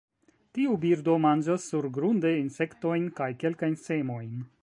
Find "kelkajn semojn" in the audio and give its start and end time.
3.45-4.35